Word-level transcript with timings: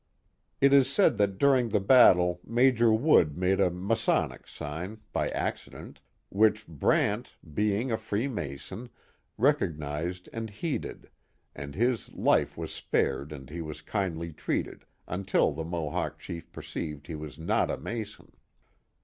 It 0.59 0.73
is 0.73 0.91
said 0.91 1.17
that 1.19 1.37
during 1.37 1.69
the 1.69 1.79
battle 1.79 2.39
Major 2.43 2.91
Wood 2.91 3.37
made 3.37 3.59
a 3.59 3.69
Ma 3.69 3.93
sonic 3.93 4.47
sign, 4.47 4.99
by 5.13 5.29
accident, 5.29 6.01
which 6.29 6.65
Brant, 6.67 7.35
being 7.53 7.91
a 7.91 7.97
Free 7.97 8.27
Mason, 8.27 8.89
recognized 9.37 10.27
and 10.33 10.49
heeded, 10.49 11.11
and 11.53 11.75
his 11.75 12.11
life 12.15 12.57
was 12.57 12.73
spared 12.73 13.31
and 13.31 13.51
he 13.51 13.61
was 13.61 13.81
kindly 13.81 14.33
treated, 14.33 14.85
until 15.07 15.51
the 15.51 15.63
Mohawk 15.63 16.17
chief 16.17 16.51
perceived 16.51 17.05
he 17.05 17.13
was 17.13 17.37
not 17.37 17.69
a 17.69 17.77
Mason. 17.77 18.31